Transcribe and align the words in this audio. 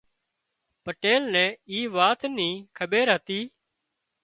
پٽيل 0.83 1.21
نين 1.35 1.51
اي 1.71 1.79
وات 1.95 2.19
ني 2.37 2.49
کٻير 2.77 3.07
هتي 3.15 3.39